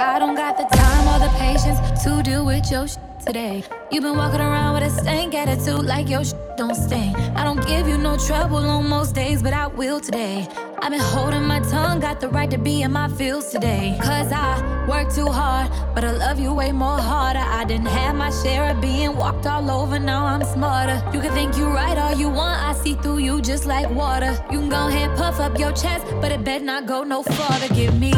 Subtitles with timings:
[0.00, 2.86] I don't got the time or the patience to deal with your
[3.22, 3.62] today.
[3.92, 6.22] You've been walking around with a stank attitude like your
[6.56, 7.14] don't stink.
[7.36, 10.48] I don't give you no trouble on most days, but I will today.
[10.80, 13.98] I've been holding my tongue, got the right to be in my feels today.
[14.00, 17.40] Cause I work too hard, but I love you way more harder.
[17.40, 20.96] I didn't have my share of being walked all over, now I'm smarter.
[21.12, 24.32] You can think you right all you want, I see through you just like water.
[24.50, 27.68] You can go ahead, puff up your chest, but it better not go no farther.
[27.74, 28.12] Give me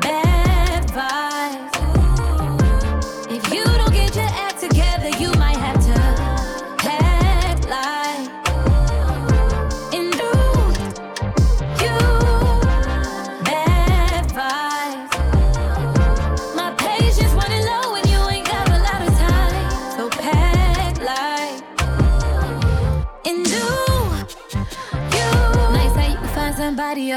[0.00, 0.43] bad
[0.94, 1.33] vibes.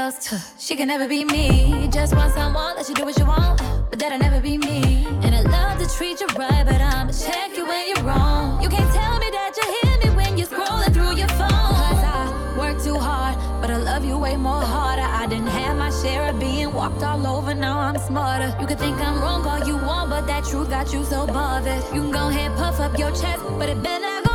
[0.08, 0.54] Else.
[0.58, 1.88] She can never be me.
[1.90, 5.06] Just want someone that you do what you want, but that'll never be me.
[5.22, 8.62] And I love to treat you right, but I'ma check you when you're wrong.
[8.62, 11.72] You can't tell me that you hear me when you're scrolling through your phone.
[11.82, 15.02] Cause I work too hard, but I love you way more harder.
[15.02, 18.56] I didn't have my share of being walked all over, now I'm smarter.
[18.60, 21.82] You can think I'm wrong all you want, but that truth got you so bothered.
[21.94, 24.27] You can go ahead, puff up your chest, but it better not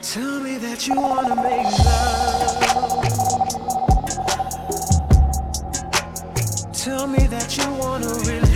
[0.00, 2.62] Tell me that you wanna make love.
[6.72, 8.47] Tell me that you wanna really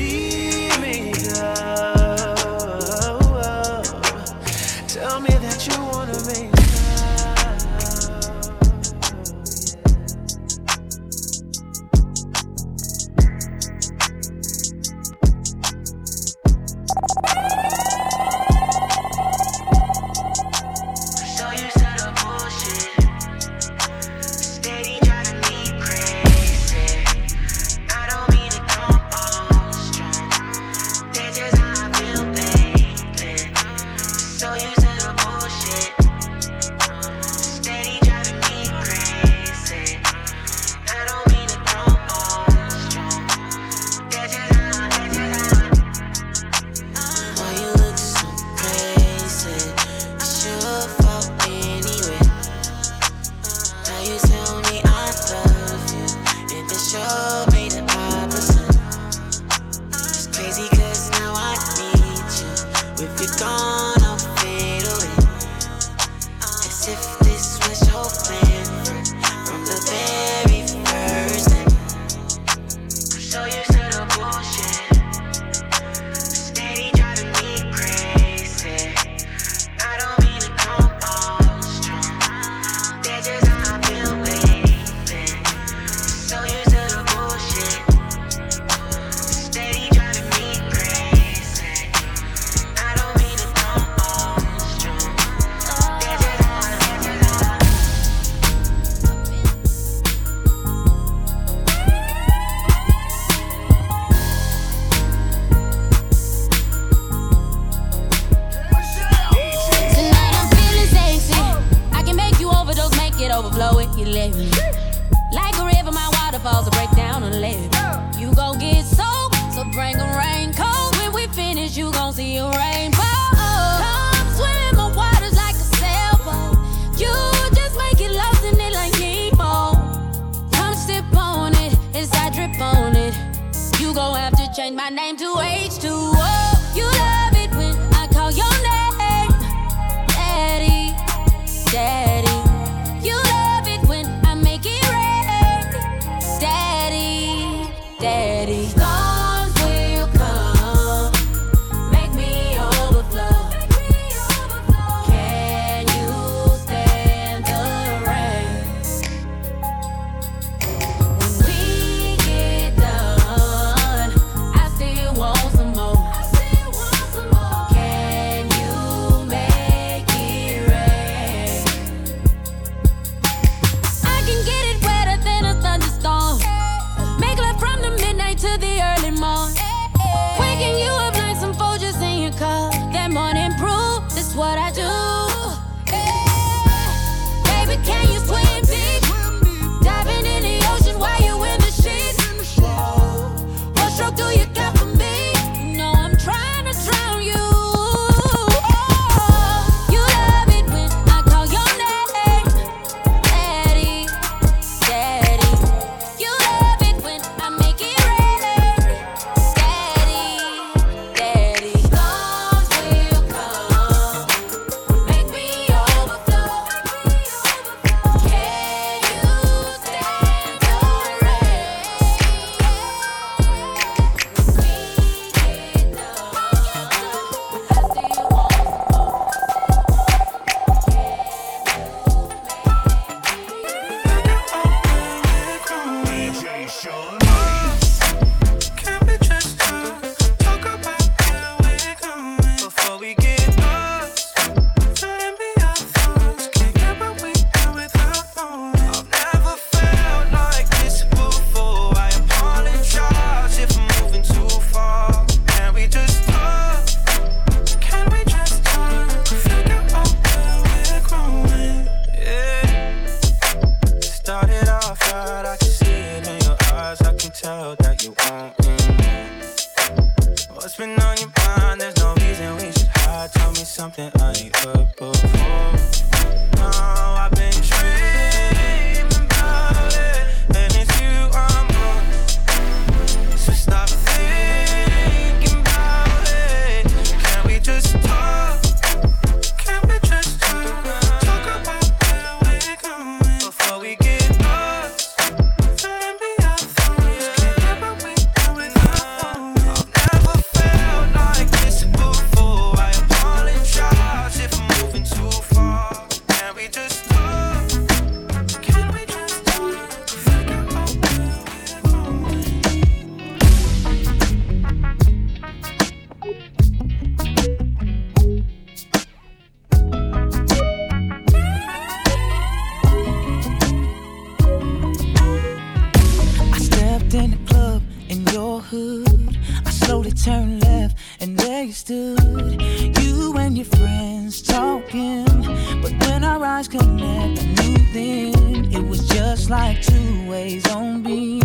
[339.52, 341.38] like two ways on me.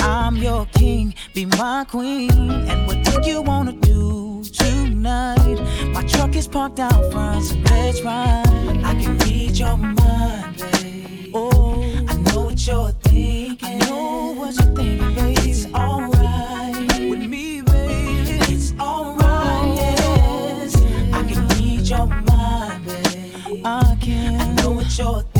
[0.00, 2.30] I'm your king, be my queen.
[2.30, 5.58] And what do you wanna do tonight?
[5.94, 8.82] My truck is parked out front, so let's ride.
[8.84, 11.30] I can read your mind, babe.
[11.32, 13.56] Oh, I know what you're thinking.
[13.62, 15.38] I know what you're thinking, babe.
[15.50, 18.42] It's alright with me, babe.
[18.52, 20.76] It's alright, yes.
[21.18, 23.62] I can read your mind, babe.
[23.64, 24.38] I can.
[24.38, 25.31] I know what you're.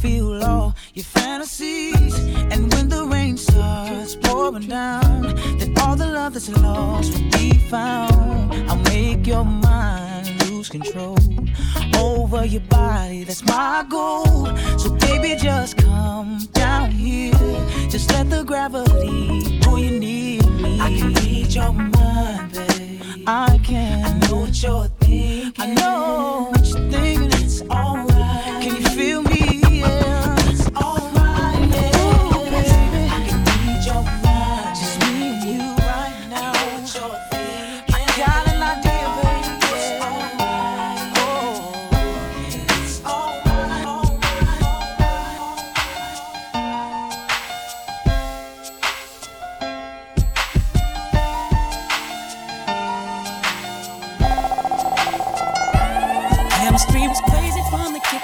[0.00, 2.14] feel all your fantasies.
[2.52, 5.22] And when the rain starts pouring down,
[5.58, 8.54] then all the love that's lost will be found.
[8.70, 11.18] I'll make your mind lose control
[11.96, 13.24] over your body.
[13.24, 14.46] That's my goal.
[14.78, 17.32] So baby, just come down here.
[17.90, 20.80] Just let the gravity pull you near me.
[20.80, 23.22] I can read your mind, babe.
[23.26, 24.04] I can.
[24.04, 25.52] I know what you're thinking.
[25.58, 27.30] I know what you're thinking.
[27.44, 28.07] It's all.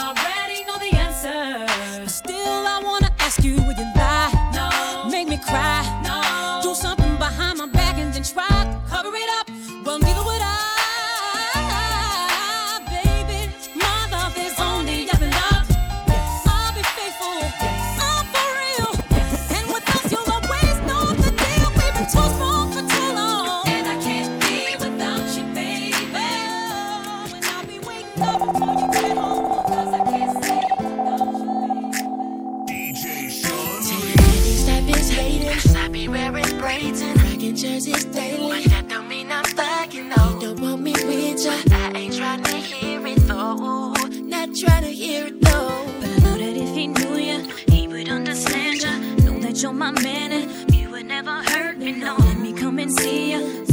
[0.00, 1.66] already know the answer.
[2.00, 3.99] But still, I wanna ask you, would you
[49.80, 51.92] my man, and you would never hurt me.
[51.92, 53.69] No, let me come and see you.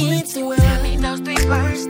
[0.00, 0.58] into it.
[0.58, 1.86] Tell me those three words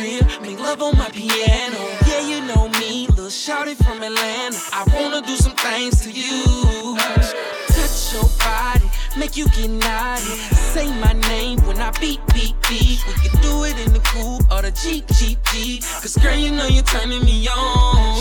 [0.00, 1.78] crib, make love on my piano.
[2.06, 4.58] Yeah, you know me, little shouty from Atlanta.
[4.72, 6.96] I wanna do some things to you.
[7.68, 8.88] Touch your body,
[9.18, 10.34] make you get naughty.
[10.72, 12.98] Say my name when I beep beep beep.
[13.06, 15.82] We can do it in the coupe or the Jeep, Jeep, Jeep.
[15.82, 18.20] Cause girl, you know you're turning me on.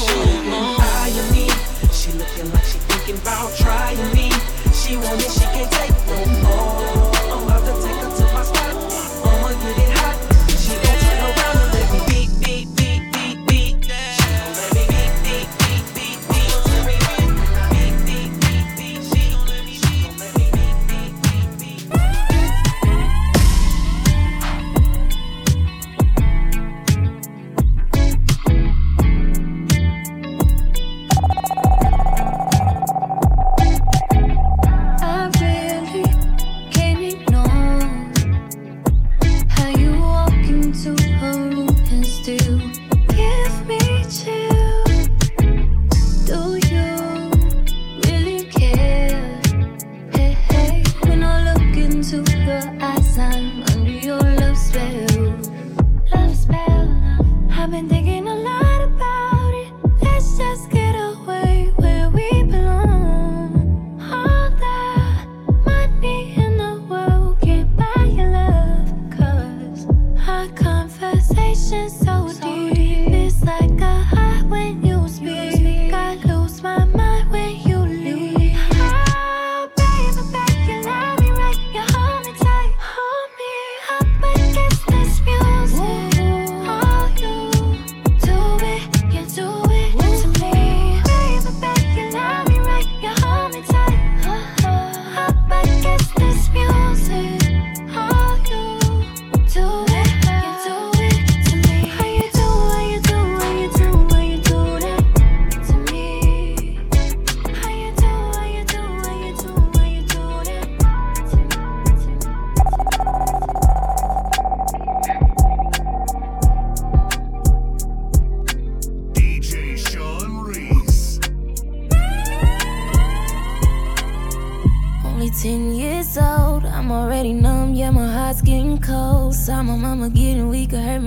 [0.99, 1.49] Eyeing me,
[1.91, 4.31] she looking like she thinking about trying me.
[4.73, 7.08] She want it, she can't take no more.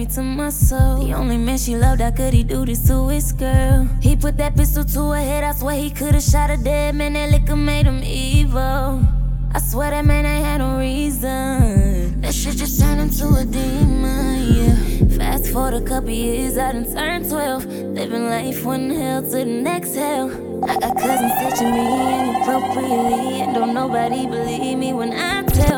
[0.02, 1.04] me to my soul.
[1.04, 3.88] The only man she loved, how could he do this to his girl?
[4.00, 6.94] He put that pistol to her head, I swear he could've shot her dead.
[6.94, 9.02] Man, that liquor made him evil.
[9.54, 12.20] I swear that man ain't had no reason.
[12.20, 15.18] That shit just turned him to a demon, yeah.
[15.18, 17.66] Fast forward a couple years, I done turned 12.
[17.66, 20.30] Living life one hell to the next hell.
[20.64, 21.86] I got cousins touching me
[22.18, 25.71] inappropriately, and don't nobody believe me when I tell.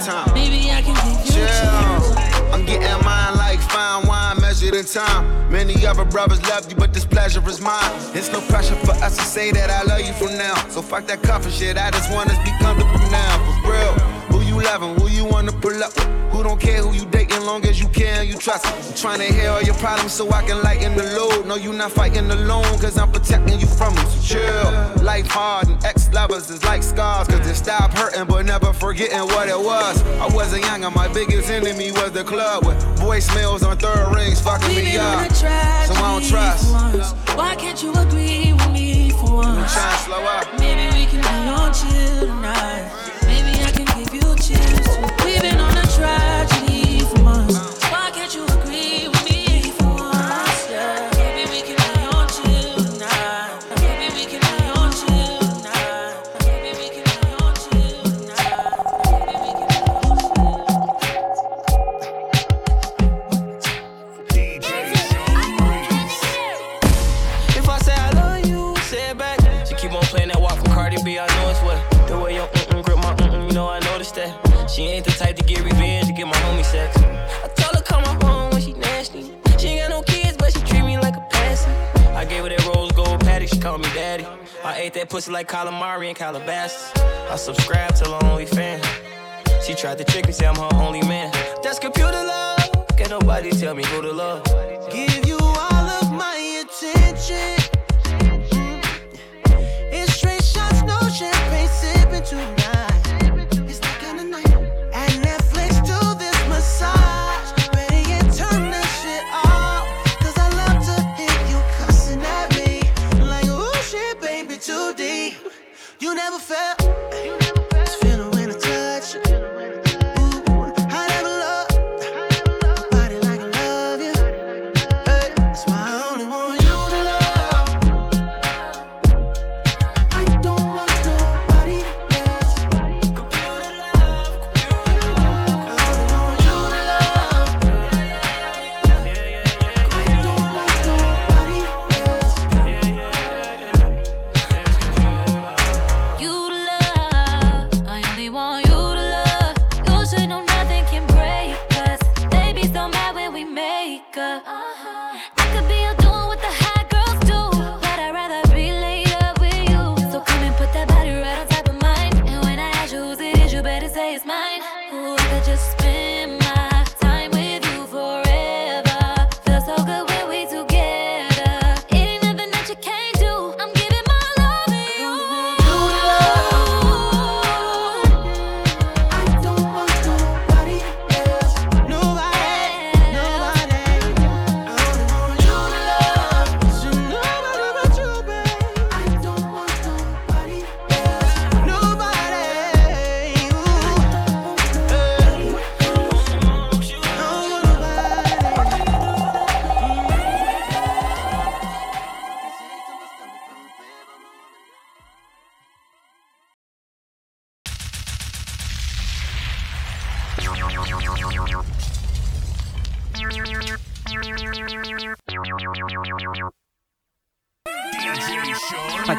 [0.00, 0.32] time.
[0.34, 1.42] Maybe I can get you.
[1.42, 2.50] Yeah.
[2.52, 5.50] I'm getting mine like fine wine measured in time.
[5.50, 7.92] Many other brothers love you, but this pleasure is mine.
[8.14, 10.54] It's no pressure for us to say that I love you from now.
[10.68, 11.76] So fuck that coffee shit.
[11.76, 13.99] I just want us to be comfortable now, for real
[14.64, 15.92] who you wanna pull up
[16.32, 19.18] Who don't care who you dating, long as you care and you trust I'm trying
[19.20, 21.46] to hear all your problems so I can lighten the load.
[21.46, 24.06] No, you not fighting alone, cause I'm protecting you from them.
[24.06, 28.72] So chill, life hard and ex-lovers is like scars Cause they stop hurting but never
[28.72, 30.02] forgetting what it was.
[30.20, 34.40] I wasn't young and my biggest enemy was the club With voicemails on third rings
[34.40, 35.30] fucking me up.
[35.32, 36.72] So I don't trust.
[36.72, 37.12] once.
[37.34, 39.74] Why can't you agree with me for once?
[40.58, 43.19] Maybe we can be on chill tonight.
[45.24, 45.49] We've been.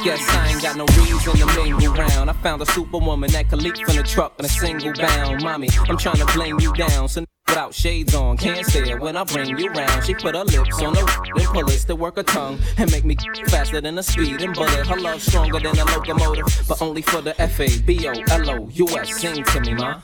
[0.04, 2.30] guess I ain't got no reason to mingle round.
[2.30, 5.44] I found a superwoman that could leap from the truck in a single bound.
[5.44, 7.08] Mommy, I'm trying to blame you down.
[7.08, 8.38] So without shades on.
[8.38, 10.06] Can't stare when I bring you round.
[10.06, 13.04] She put her lips on the then pull it to work her tongue and make
[13.04, 13.16] me
[13.48, 14.88] faster than a speeding bullet.
[14.88, 18.50] Her love stronger than a locomotive, but only for the F A B O L
[18.50, 19.20] O U S.
[19.20, 20.00] Sing to me, ma.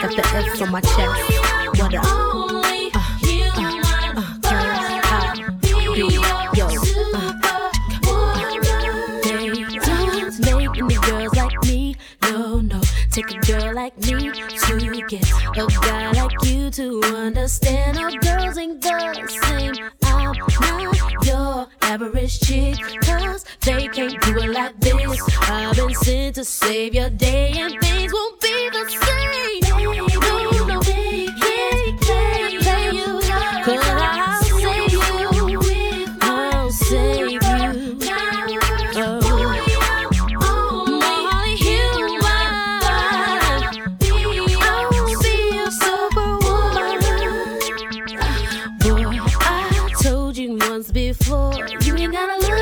[0.00, 1.80] got the S on my chest.
[1.80, 2.28] What up?
[13.10, 17.98] Take a girl like me to get a guy like you to understand.
[17.98, 19.74] All girls ain't the same.
[20.04, 25.20] I'm not your average chick, cause they can't do it like this.
[25.50, 27.47] I've been sent to save your day.
[50.78, 51.54] once before.
[51.82, 52.57] You ain't gotta look.